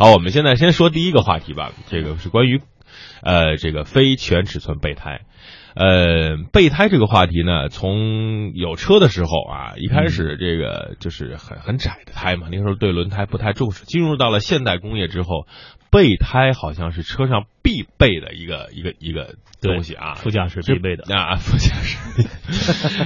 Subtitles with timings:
[0.00, 2.60] 好，我们现在先说第一个话题吧，这个是关于
[3.20, 5.22] 呃这个非全尺寸备胎。
[5.74, 13.84] 呃，备胎这个话题呢，从有车的时候啊，一开始这个就是很很窄的胎嘛，那时候对轮胎不太重视。
[13.86, 15.48] 进入到了现代工业之后，
[15.90, 21.04] 备胎好像是车上必备的一个一个一个东西啊，副驾驶必备的。
[21.14, 21.96] 啊， 副驾驶。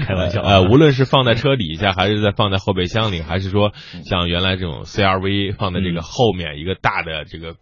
[0.04, 3.72] 开玩笑 呃，无论是放在车底下，还是在放在后备箱里，还是说
[4.04, 7.54] 像原来这种 CRV 放在这个后面一个大的这个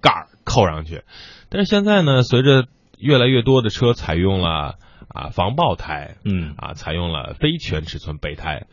[0.00, 1.02] 盖儿扣上去，
[1.48, 2.66] 但是现在呢，随着
[2.98, 4.76] 越来越多的车采用了
[5.08, 6.54] 啊防爆胎，嗯。
[6.56, 8.66] 啊采用了非全尺寸备胎，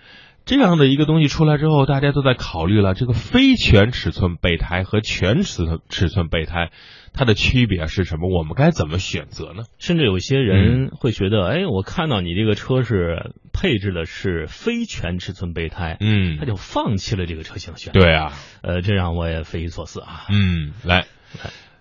[0.48, 6.72] 这样的一个东西出来之后，大家都在考虑了这个非全尺寸备胎和全尺寸尺寸备胎
[7.14, 8.30] 它的区别是什么？
[8.30, 9.64] 我们该怎么选择呢？
[9.78, 18.00] 甚至有些人会觉得，哎，我看到你这个车是配置的是非全尺寸备胎，嗯他就放弃了这个车型的选择。
[18.00, 20.28] 对啊，呃，这让我也匪夷所思啊。
[20.30, 21.08] 嗯，来，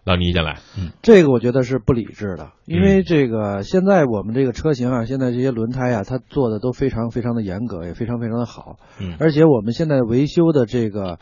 [0.06, 0.92] 老倪先来，嗯。
[1.02, 9.16] 这个我觉得是不理智的，因嗯为这个现在我们这个车型啊，现在这些轮胎啊，它做的都非常非常的严格，也非常非常的好，嗯。
[9.18, 11.18] 而且我们现在维修的这个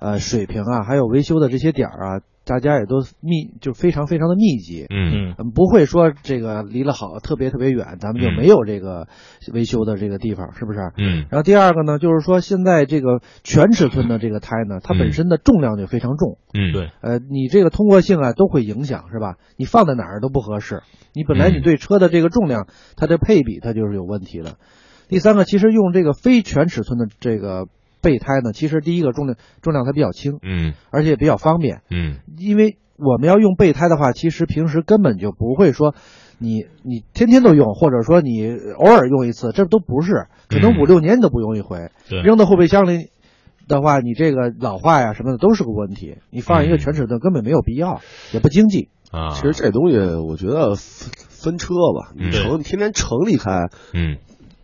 [0.00, 5.30] 呃水平啊，还有维修的这些点儿啊，大家也都密就非常非常的密集，嗯。
[5.30, 5.34] 嗯。
[5.38, 9.08] 嗯，不会说这个离了好特别特别远，咱们就嗯没有这个
[9.52, 10.78] 维修的这个地方，是不是？
[10.98, 11.26] 嗯。
[11.30, 16.90] 然后第二个呢，就是说现在这个全尺寸的这个胎呢，它嗯本身的重量就非常重，嗯，对。
[17.00, 19.36] 呃，你这个通过性啊都会影响，是吧？
[19.56, 20.82] 你放在哪儿都不合适。
[21.14, 21.54] 你本来嗯。
[21.56, 24.56] 你对车的这个重量，它的配比它就是有问题的。
[25.08, 27.66] 第三个，其实用这个非全尺寸的这个
[28.04, 31.80] 备胎呢，其实第一个重量重量它比较轻，嗯而且也比较方便。
[31.90, 35.94] 嗯因为我们要用备胎的话，其实平时根本就不会说
[36.38, 41.90] 你你天天都用，或者说你偶尔用一次，这都不是，可能嗯五六年你都不用一回。
[42.08, 43.10] 对扔到后备箱里
[43.66, 46.18] 的话，你这个老化呀什么的都是个问题。
[46.30, 48.00] 你放一个嗯全尺寸根本没有必要，
[48.32, 48.90] 也不经济。
[49.10, 54.18] 啊，其实这东西我觉得分分车吧，嗯你城天天城里开，嗯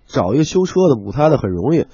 [0.06, 1.86] 找一个修车的补胎的很容易。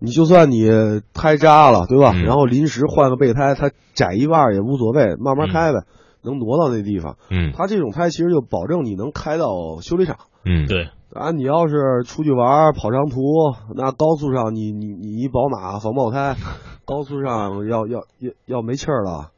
[0.00, 0.68] 你就算你
[1.14, 2.12] 胎扎了，对吧？
[2.14, 5.84] 嗯然后临时换个备胎，它窄一半也无所谓，慢慢开呗，
[6.22, 7.16] 能挪到那地方。
[7.30, 9.46] 嗯它这种胎其实就保证你能开到
[9.82, 10.16] 修理厂。
[10.44, 13.20] 嗯，对，啊，你要是出去玩跑长途，
[13.76, 16.34] 那高速上你你你一宝马防爆胎，
[16.86, 19.32] 高速上要要要要没气儿了，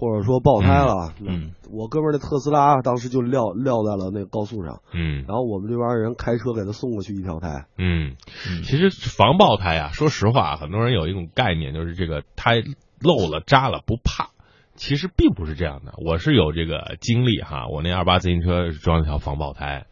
[0.00, 5.26] 或者说爆胎了，嗯我哥们儿那特斯拉当时就撂撂在了那个高速上，嗯。
[5.28, 8.16] 然后我们这帮人开车给他送过去一条胎，嗯，
[8.48, 8.62] 嗯。
[8.62, 12.62] 其实防爆胎啊，说实话，很多人有一种概念，就是这个胎
[12.98, 14.30] 漏了扎了不怕。
[14.74, 19.84] 其实并不是这样的，我是有这个经历哈，我那二八自行车装了条防爆胎，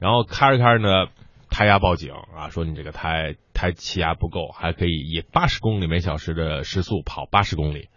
[0.00, 1.06] 然后开着开着呢，
[1.48, 7.88] 胎压报警啊，说你这个胎胎气压不够，还可以以八十公里每小时的时速跑八十公里。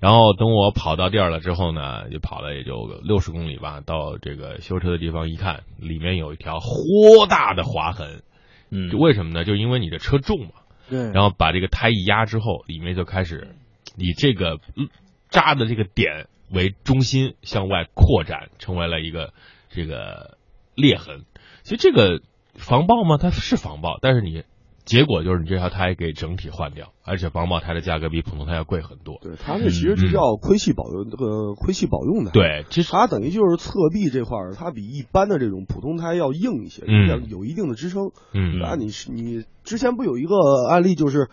[0.00, 8.22] 然后等我跑到地儿了之后呢，就跑了也就六十公里吧，到这个修车的地方一看，里面有一条豁大的划痕，
[8.70, 9.44] 嗯就为什么呢？
[9.44, 10.52] 就因为你的车重嘛，
[10.88, 13.56] 对然后把这个胎一压之后，里面就开始
[13.96, 14.88] 以这个嗯
[15.30, 19.32] 扎的这个点为中心向外扩展，成为了一个
[19.68, 20.38] 这个
[20.74, 21.24] 裂痕。
[21.64, 22.22] 其实这个
[22.54, 24.44] 防爆吗，它是防爆，但是你
[24.88, 29.18] 结果就是你这条胎给整体换掉，而且防爆胎的价格比普通胎要贵很多。
[29.20, 32.30] 对，它这其实是叫亏气保用，这个亏气保用的。。
[32.30, 38.12] 对，其实它等于就是侧壁这块儿，它比一般的这种普通胎要硬一些，嗯要有一定的支撑。
[38.32, 40.34] 嗯那，你是你之前不有一个
[40.70, 41.28] 案例，就是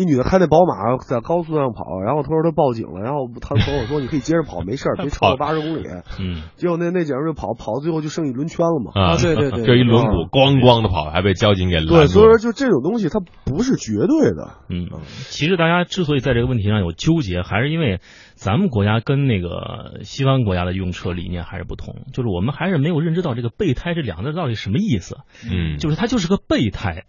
[0.00, 5.86] 一女的开那宝马在高速上跑，然后她说她报警了，然后她朋友说你可以接着跑，没事儿，别超过八十公里。
[6.18, 8.92] 嗯结果那那姐们儿就跑跑到最后就剩一轮圈了嘛。
[8.94, 14.56] 啊，对对 对就一轮毂咣咣的跑，还被交警给拦住对，所以说就这种东西它不是绝对的。
[14.70, 14.88] 嗯，
[15.28, 18.00] 其实大家之所以在这个问题上有纠结，还是因为
[18.34, 25.18] 咱们国家跟那个西方国家的用车理念还是不同，就是我们还是没有认知到这个备胎这两个字到底什么意思，
[25.50, 27.04] 嗯，就是它就是个备胎。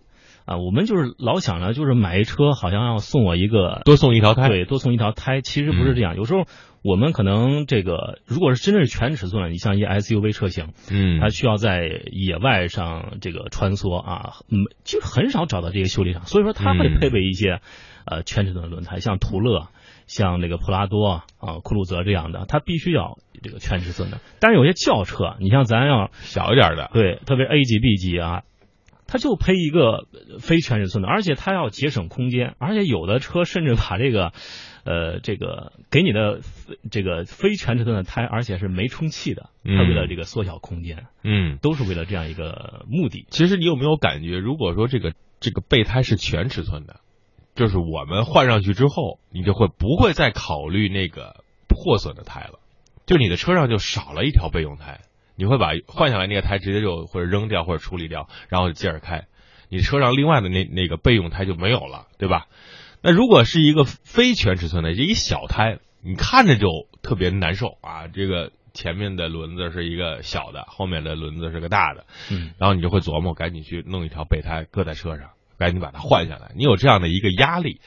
[0.45, 4.47] 啊，我们就是老想着，就是买一车好像要送我一个多送一条胎。
[4.49, 6.15] 对，多送一条胎，其实不是这样。
[6.15, 6.45] 有时候
[6.83, 17.61] 我们可能这个，如果是真正是全尺寸的，你像一 SUV 车型，嗯，它需要在野外上这个穿梭啊，嗯，就很少找到这些修理厂，所以说它会嗯配备一些、
[18.05, 19.67] 呃全尺寸的轮胎，像途乐。
[20.07, 24.19] 像那个普拉多啊、酷路泽这样的，它必须要这个全尺寸的。
[24.41, 26.89] 但是有些轿车，你像咱要小一点的。
[26.91, 28.41] 对，特别 A 级、B 级啊，
[29.11, 30.07] 它就配一个
[30.39, 34.31] 非全尺寸的，而且它要节省空间，而且有的车甚至把这个，
[34.85, 36.39] 呃，这个给你的
[36.89, 43.27] 这个非全尺寸的胎，而且是没充气的，它为了这个缩小空间，嗯，都是为了这样一个目的。
[43.29, 45.11] 其实你有没有感觉，如果说这个
[45.41, 47.01] 这个备胎是全尺寸的，
[47.53, 52.59] 就是我们换上去之后，你就会不会再考虑那个破损的胎了，
[53.05, 55.01] 就你的车上就少了一条备用胎，
[55.41, 59.25] 你会把换下来那个胎直接就或者扔掉或者处理掉，然后接着开，
[59.69, 62.45] 你车上另外的那那个备用胎就没有了，对吧？
[63.01, 66.67] 那如果是一个非全尺寸的，这一小胎，你看着就
[67.01, 68.51] 特别难受啊，这个。
[68.73, 76.53] 前面的轮子是一个小的，后面的轮子是个大的，嗯，然后你就会琢磨，赶紧去弄一条备胎搁在车上，赶紧把它换下来。
[76.55, 77.81] 你有这样的一个压力，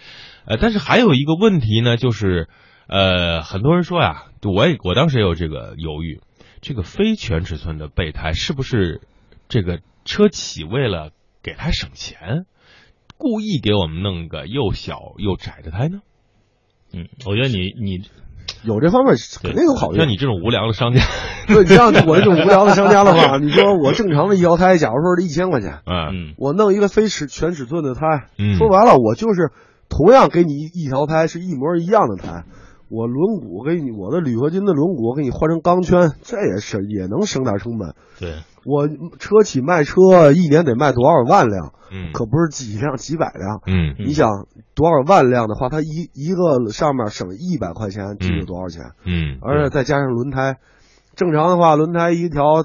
[0.44, 2.50] 呃，但是还有一个问题呢，就是
[2.86, 6.20] 呃，很多人说呀，我也我当时也有这个犹豫，
[6.64, 9.02] 这个非全尺寸的备胎是不是
[9.50, 11.10] 这个车企为了
[11.42, 12.46] 给他省钱，
[13.18, 16.00] 故意给我们弄个又小又窄的胎呢？
[16.94, 18.08] 嗯，我觉得你你。
[18.62, 19.98] 有这方面肯定有考虑。
[19.98, 21.04] 像你这种无良的商家，
[21.46, 28.00] 对，像我这种无良的商家的话， 你说我正常的一条胎，假如说是一千块钱，嗯，我弄一个非尺全尺寸的胎，
[28.38, 29.50] 嗯，说白了，我就是
[29.90, 32.44] 同样给你一条胎是一模一样的胎，
[32.88, 37.94] 我轮毂给你，我的铝合金的轮毂给你换成钢圈，这也是也能省点成本。
[38.18, 38.88] 对，我
[39.18, 41.72] 车企卖车一年得卖多少万辆？
[41.90, 43.60] 嗯，可不是几辆几百辆。
[43.66, 48.82] 嗯，你想多少万辆的话，它一一个上面省一百块钱，这有多少钱？
[49.04, 50.58] 嗯，而且再加上轮胎，
[51.14, 52.64] 正常的话，轮胎一条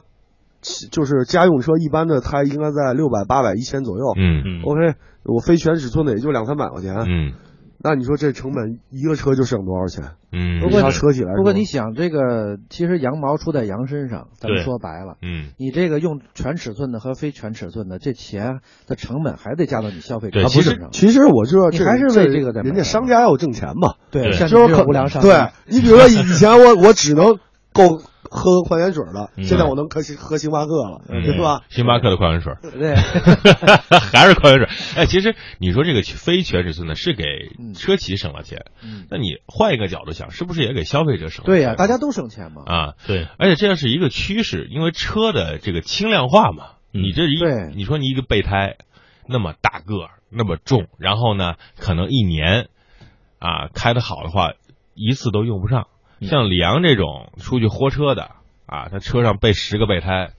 [0.92, 4.06] 就是家用车一般的胎应该在六百、八百、一千左右。
[4.18, 4.95] 嗯嗯，OK，
[5.25, 6.95] 我非全尺寸的也就两三百块钱。
[7.07, 7.33] 嗯，
[7.81, 10.12] 那你说这成本一个车就省多少钱？
[10.31, 20.90] 嗯，不过车起来，不过你想这个，其实羊毛出在羊身上，咱们说白了，嗯，你这个用全尺寸的和非全尺寸的，这钱的成本还得加到你消费者对，其实上。
[20.92, 23.96] 其实我知道，你还是为这个在人家商家要挣钱嘛。
[24.12, 25.48] 对，像就是可无良商对。
[25.66, 27.40] 你比如说以以前我我只能
[27.72, 31.64] 够喝矿泉水了，嗯现在我能喝星喝星巴克了，嗯对吧？
[31.70, 32.96] 星巴克的矿泉水，对，
[34.14, 34.68] 还是矿泉水。
[34.96, 37.24] 哎，其实你说这个非全尺寸的是给
[37.60, 41.44] 嗯车企省了钱，嗯那你换一个角度想，是不是也给消费者省？
[41.46, 42.64] 对呀，大家都省钱嘛。
[42.66, 48.78] 啊，对，而且这样是一个趋势，因为车的这个轻量化嘛，嗯你这一对你说你一个备胎
[49.28, 52.68] 那么大个儿那么重，然后呢，可能一年
[53.40, 54.54] 啊开的好的话，
[54.94, 55.88] 一次都用不上。
[56.21, 56.27] 嗯。
[56.27, 58.31] 像李阳这种出去豁车的
[58.66, 60.30] 啊，他车上备十个备胎，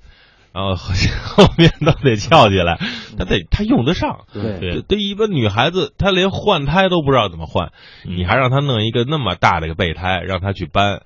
[0.53, 0.95] 然后后
[1.45, 2.79] 后面都得翘起来，
[3.19, 4.27] 他得他用得上。
[4.33, 4.59] 对。
[4.59, 7.73] 对对一个女孩子，她连换胎都不知道怎么换，
[8.07, 8.17] 嗯。
[8.17, 11.03] 你还让她弄一个那么大的一个备胎，让她去搬，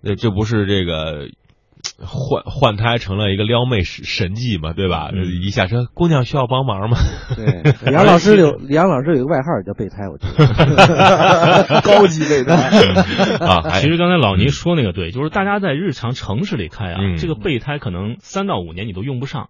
[0.00, 1.28] 那这不是这个
[2.04, 5.10] 换换胎成了一个撩妹神神技嘛，对吧？
[5.12, 6.96] 嗯一下车，姑娘需要帮忙吗？
[7.36, 7.62] 对，
[7.92, 11.80] 杨老师有杨老师有个外号叫备胎，我觉得。
[11.82, 12.54] 高级备胎。
[13.44, 19.48] 啊，其实刚才老倪说那个对，就是大家在日常城市里开啊，嗯这个备胎可能三到五年你都用不上，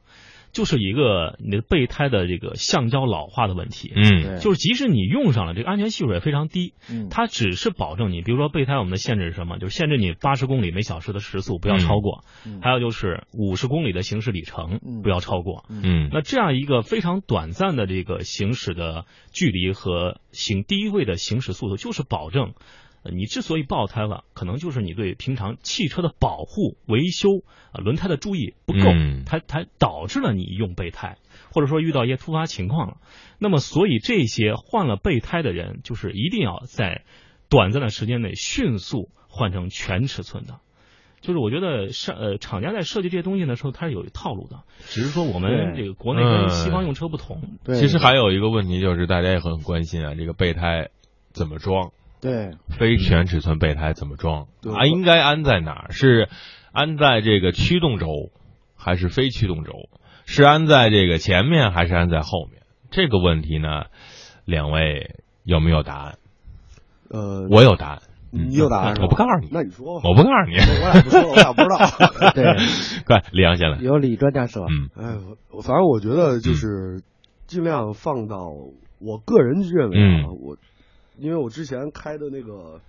[0.52, 3.93] 就是一个你的备胎的这个橡胶老化的问题。
[3.94, 4.38] 嗯。
[4.40, 9.58] 就是即使你用上了，这个安全系数也非常低，嗯，它只是保证你，比如说备胎我们的限制是什么？
[9.58, 12.60] 就是限制你八十公里每小时的时速不要超过，嗯。
[12.60, 15.02] 还有就是五十公里的行驶里程嗯。
[15.02, 15.64] 不要超过。
[15.70, 16.10] 嗯。
[16.12, 22.52] 那这样一个非常短暂的这个行驶的距离和行低位的行驶速度，就是保证，呃
[23.04, 27.28] 你之所以爆胎了，可能就是你对平常汽车的保护、维修
[27.72, 31.19] 啊、轮胎的注意不够，嗯它它导致了你用备胎，
[31.52, 32.99] 或者说遇到一些突发情况了。
[33.38, 37.02] 那么，所以这些换了备胎的人，就是一定要在
[37.49, 40.60] 短暂的时间内迅速换成全尺寸的。
[41.20, 47.58] 就是我觉得上呃厂家在设计这些东西的时候，它是有套路的，只是说我们这个国内跟西方用车不同。
[47.62, 50.91] 对其实还有一个问题就是大家也很关心啊，这个备胎
[51.32, 51.93] 怎么装？
[52.22, 54.46] 对非全尺寸备胎怎么装？
[54.62, 55.91] 对啊，应该安在哪儿？
[55.91, 56.29] 是
[56.72, 58.31] 安在这个驱动轴，
[58.76, 59.72] 还是非驱动轴？
[60.24, 62.62] 是安在这个前面，还是安在后面？
[62.93, 63.86] 这个问题呢，
[64.44, 66.19] 两位有没有答案？
[67.10, 70.56] 呃，我有答案，你有答案是吧我不告诉你，那你说吧，我不告诉你。
[70.56, 72.32] 我俩不说，我俩不知道。
[72.32, 72.44] 对，
[73.05, 73.79] 快，李阳先来。
[73.79, 75.19] 有李专家说，嗯哎，
[75.50, 77.02] 我反正我觉得就是
[77.46, 78.52] 尽量放到
[79.00, 80.56] 我个人认为啊，嗯我
[81.22, 82.81] 因为我之前开的那个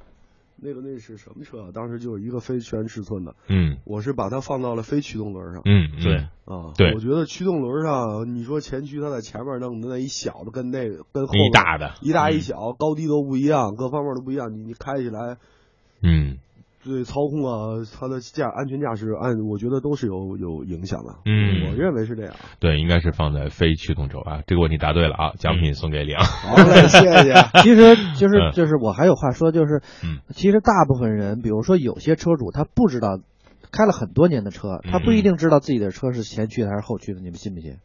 [0.55, 1.69] 那个那是什么车啊？
[1.71, 3.77] 当时就是一个非全尺寸的，嗯。
[3.85, 5.61] 我是把它放到了非驱动轮上。
[5.65, 6.03] 嗯，嗯。
[6.03, 6.93] 对，啊，对。
[6.95, 15.37] 我觉得驱动轮上，你说前驱它在前面弄的那一小的，跟那个跟后一大的，一大一小，高低都不一样，各方面都不一样，你你开起来
[16.01, 16.39] 嗯
[16.83, 21.15] 对操控啊，它的驾安全驾驶按我觉得都是有有影响的。
[21.25, 22.33] 嗯，我认为是这样。
[22.59, 24.41] 对，应该是放在非驱动轴啊。
[24.45, 26.23] 这个问题答对了啊，奖品送给李昂。
[26.25, 27.33] 好嘞，谢谢。
[27.63, 33.19] 其实就是嗯就是我还有话说，就是嗯其实大部分人，比如说有些车主他不知道，
[33.71, 37.77] 开了很多年的车，他不一定知道自己的车是前驱的还是后驱的，你们信不信？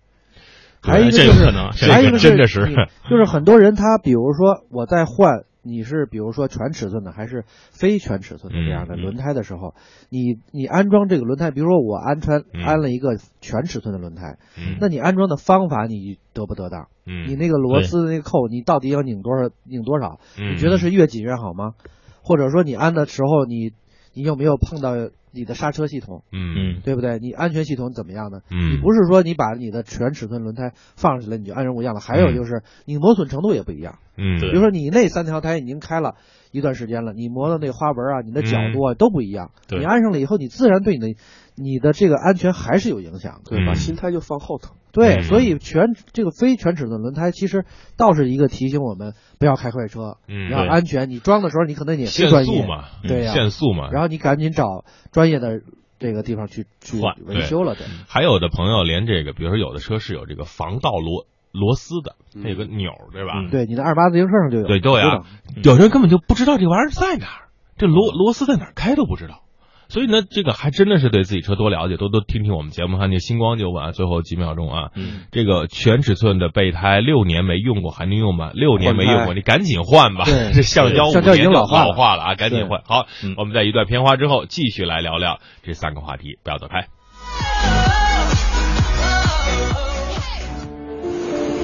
[0.81, 1.50] 还有一个就是
[1.90, 2.64] 还有一个真的是
[3.11, 9.75] 就是很多人他比如说我在换你是比如说全尺寸的还是非全尺寸的这样的轮胎的时候，
[10.09, 16.88] 你你安装这个轮胎，比如说我安穿嗯安了一个全尺寸的轮胎，嗯那你安装的方法你得不得当？
[17.07, 20.21] 嗯你那个螺丝的那个扣，你到底要拧多少拧多少？
[20.38, 21.75] 嗯你觉得是越紧越好吗？
[22.23, 23.73] 或者说你安的时候你
[24.15, 24.93] 你有没有碰到
[25.38, 26.25] 你的刹车系统？
[26.33, 27.18] 嗯对不对？
[27.18, 28.40] 你安全系统怎么样呢？
[28.50, 33.99] 嗯你不是说你把你的全尺寸轮胎放上去了你就安然无恙了，还有就是你磨损程度也不一样。
[34.16, 36.16] 嗯比如说你那三条胎已经开了
[36.50, 39.52] 一段时间了，你磨的那花纹啊，你的角度啊、都不一样。
[39.68, 41.14] 对你安上了以后，你自然对你的
[41.61, 43.50] 你的这个安全还是有影响的。
[43.50, 44.75] 对，把嗯心态就放后头。
[44.93, 47.65] 对，嗯所以全这个非全尺寸轮胎其实
[47.97, 51.11] 倒是一个提醒我们不要开快车，嗯要对安全。
[51.11, 53.91] 你装的时候你可能也限是专业，速嘛，对呀限速嘛。
[53.91, 55.61] 然后你赶紧找专业的
[55.99, 57.87] 这个地方去去维修了，对。
[58.09, 63.41] 还有的朋友连这个，比如说有的车是有这个防盗螺螺丝的，嗯它有个钮，对吧？
[63.41, 65.25] 嗯对，你的二八自行车上就有，对，都有。
[65.62, 69.43] 有人根本就不知道这玩意儿在哪儿，这螺螺丝在哪儿开都不知道。
[69.90, 72.99] 所以呢，这个还真的是对自己车多了解，多多听听我们节目。
[72.99, 78.50] 看那星光就问啊，最后几秒钟啊，嗯这个全尺寸的备胎六年没用过还能用吗？
[78.52, 80.25] 六年没用过，你赶紧换吧。
[80.52, 82.83] 这橡胶五橡胶老化了化了啊，赶紧换。
[82.85, 86.88] 好嗯，我们在一段片花之后继续来聊聊这三个话题，不要走开。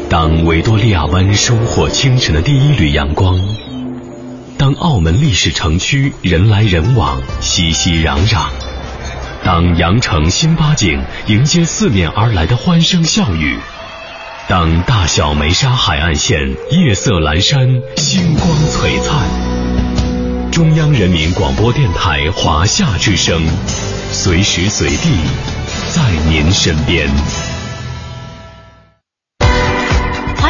[0.08, 3.36] 当维多利亚湾收获清晨的第一缕阳光，
[4.64, 8.46] 当澳门历史城区人来人往、熙熙攘攘，
[9.44, 13.58] 当羊城新八景迎接四面而来的欢声笑语，
[14.48, 23.46] 当大小梅沙海岸线夜色阑珊、星光璀璨，中央人民广播电台华夏之声，
[24.12, 25.10] 随时随地
[25.90, 27.06] 在您身边。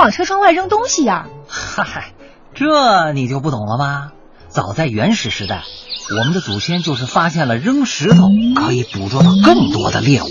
[0.00, 2.14] 往车窗外扔东西呀、嗨，
[2.54, 4.12] 这你就不懂了吗？
[4.48, 5.62] 早在原始时代，
[6.18, 10.26] 我们的祖先就是发现了扔石头可以捕捉到更多的猎物。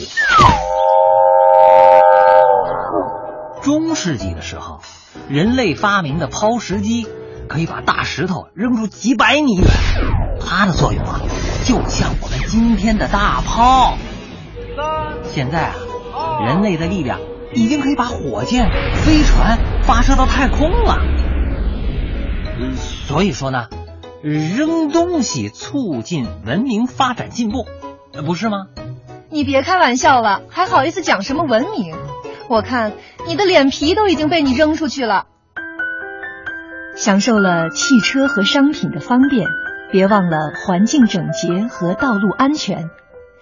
[3.61, 4.79] 中世纪的时候，
[5.27, 7.07] 人类发明的抛石机
[7.47, 9.67] 可以把大石头扔出几百米远，
[10.43, 11.21] 它的作用啊，
[11.63, 13.99] 就像我们今天的大炮。
[15.31, 15.67] 现在
[16.11, 17.19] 啊，人类的力量
[17.53, 20.97] 已经可以把火箭、飞船发射到太空了。
[22.75, 23.67] 所以说呢，
[24.21, 27.65] 扔东西促进文明发展进步，
[28.25, 28.67] 不是吗？
[29.29, 31.95] 你别开玩笑了，还好意思讲什么文明？
[32.49, 32.93] 我看
[33.27, 35.25] 你的脸皮都已经被你扔出去了。
[36.95, 39.47] 享受了汽车和商品的方便，
[39.91, 42.89] 别忘了环境整洁和道路安全。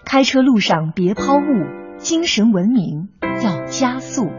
[0.05, 1.41] 开车路上别抛物，
[1.97, 3.09] 精神文明
[3.41, 4.29] 要加速。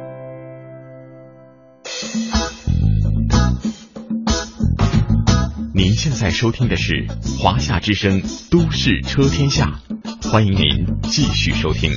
[5.75, 7.07] 您现在收听的是
[7.39, 9.81] 华夏之声《都市车天下》，
[10.29, 11.93] 欢迎您继续收听。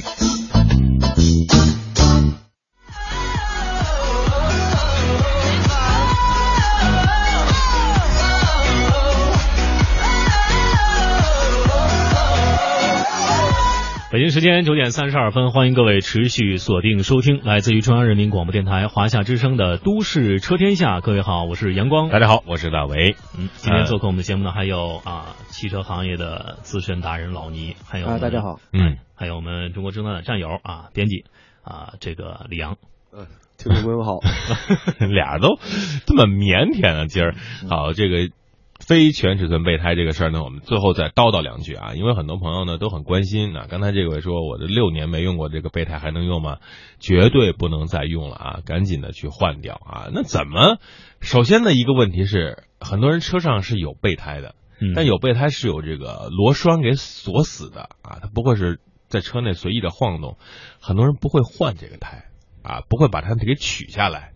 [14.12, 20.98] 北京时间九点三十二分，欢迎各位持续锁定收听来自于中央人民广播电台华夏之声的《都市车天下》。
[21.02, 22.10] 各位好，我是阳光。
[22.10, 23.16] 大家好，我是大为。
[23.40, 31.24] 嗯，今天做客我们的节目呢，还有啊汽车行业的资深达人老倪，还有啊，大家好，嗯，还有我们中国侦探的战友啊编辑
[31.64, 32.76] 啊这个李阳。
[33.14, 33.28] 嗯
[33.58, 34.20] 听众朋友好，
[35.08, 35.58] 俩都
[36.06, 37.34] 这么腼腆啊，今儿
[37.70, 38.30] 好这个。
[38.92, 43.66] 非全尺寸备胎这个事儿呢，我们最后再叨叨两句啊，因为很多朋友呢都很关心啊。
[43.70, 46.58] 刚才这位说我的六年没用过这个备胎还能用吗？
[47.00, 50.10] 绝对不能再用了啊，赶紧的去换掉啊。
[50.12, 50.78] 那怎么？
[51.22, 60.36] 首先的一个问题是，很多人车上是有备胎的，嗯但有备胎是有这个螺栓给锁死的啊，它不会是在车内随意的晃动，
[60.82, 62.26] 很多人不会换这个胎
[62.62, 64.34] 啊，不会把它给取下来。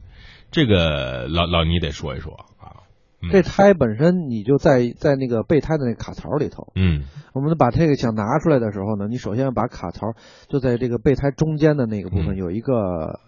[0.50, 2.84] 这个老老倪得说一说啊。
[3.25, 3.32] 嗯。
[3.32, 7.03] 这胎本身你就在在那个备胎的那个卡槽里头，嗯。
[7.34, 10.13] 我们把这个想拿出来的时候呢，你首先要把卡槽
[10.48, 12.38] 就在这个备胎中间的那个部分嗯。
[12.38, 13.20] 有一个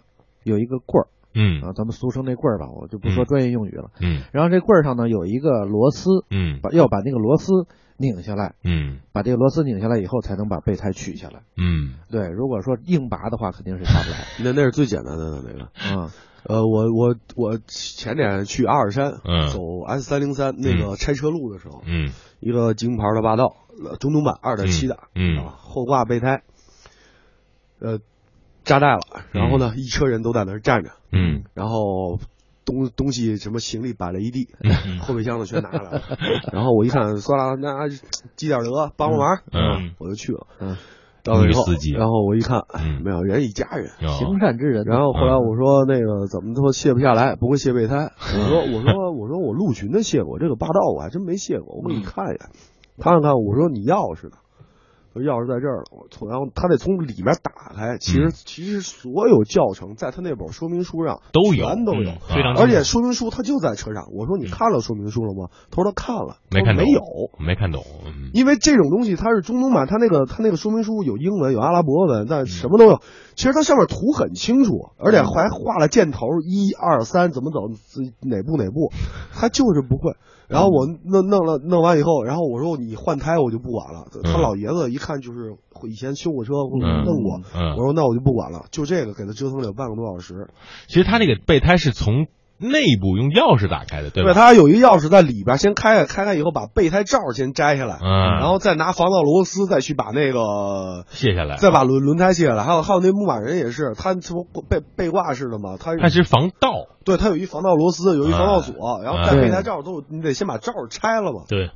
[0.44, 1.06] 有一个棍儿，
[1.38, 1.62] 嗯。
[1.62, 3.26] 啊，咱们俗称那棍儿吧，我就不说嗯。
[3.26, 3.90] 专业用语了。
[4.00, 4.22] 嗯。
[4.32, 6.58] 然后这棍儿上呢有一个螺丝，嗯。
[6.60, 7.52] 把要把那个螺丝
[7.96, 8.98] 拧下来，嗯。
[9.12, 11.42] 把这个螺丝拧下来以后，才能把备胎取下来。
[11.56, 11.94] 嗯。
[12.10, 14.18] 对，如果说硬拔的话，肯定是下不来。
[14.44, 15.70] 那那是最简单的那个。
[15.94, 16.10] 嗯。
[16.44, 22.10] 呃，我我我前年去阿尔山，嗯走 S 三零三那个拆车路的时候，嗯。
[22.40, 25.36] 一个京牌的霸道，呃中东版二点七的，嗯。
[25.38, 26.42] 啊，后挂备胎，
[27.80, 27.98] 呃，
[28.68, 29.00] 扎带了，
[29.32, 32.18] 然后呢，一车人都在那儿站着，嗯然后
[32.64, 36.02] 东东西什么行李摆了一地，嗯 后备箱子全拿来了，
[36.52, 37.88] 然后我一看，算了，那
[38.36, 40.76] 积点德，帮帮忙，嗯我就去了，嗯，
[41.24, 42.62] 到了以后女司机，然后我一看，
[43.02, 43.88] 没有，人一家人。
[44.02, 44.84] 哦行善之人。
[44.84, 48.12] 然后后来我说那个怎么都卸不下来，不会卸备胎。
[48.20, 52.38] 我说我说我说我陆巡的卸过，这个霸道我还真没卸过，我给你看一眼，
[53.00, 53.32] 看了看。
[53.32, 54.36] 我说你钥匙呢？
[55.12, 55.84] 说钥匙在这儿了。
[55.90, 57.98] 我从然后他得从里面打开。
[57.98, 64.08] 其实、嗯其实所有教程在他那本说明书上都有全都有，嗯非常而且说明书他就在车上。
[64.12, 65.50] 我说你看了说明书了吗？
[65.70, 67.00] 他说他看了，没看懂没有。
[67.38, 73.00] 没看懂，嗯因为这种东西它是中东版，它那个它那个说明书有英文有阿拉伯文，但什么都有。
[73.34, 77.60] 其实它上面图很清楚，而且还画了箭头，一二三怎么走，
[78.22, 78.92] 哪步哪步，
[79.32, 80.14] 他就是不会。
[80.48, 84.08] 然后我弄弄了弄完以后，然后我说你换胎我就不管了。
[84.24, 85.56] 他老爷子一看就是
[85.88, 90.48] 以前修过车弄过，嗯我说那我就不管了，就这个给他折腾了有半个多小时。
[90.86, 92.26] 其实他那个备胎是从
[92.58, 94.34] 内部用钥匙打开的，对吧？
[94.34, 106.70] 他有一钥匙在里边，先开开开开以后把备胎罩先摘下来，嗯，然后再拿防盗螺丝再去把那个卸下来，再把轮轮胎卸下来，还有还有那牧马人也是，他从背背挂式的嘛，他它是防盗，
[107.04, 111.44] 对他有一防盗螺丝，有一防盗锁，然后带备胎罩都有你得先把罩拆了嘛。
[111.48, 111.70] 对，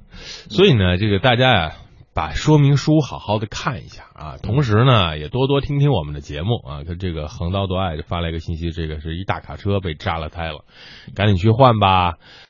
[0.51, 1.73] 所以呢，这个大家呀。
[2.15, 6.85] 把说明书好好的看一下啊，同时呢，也多多听听我们的节目啊。
[6.87, 10.65] 他这个横刀夺爱就发来一个信息，这个是一大卡车被扎了胎了，
[11.15, 12.19] 赶紧去换吧。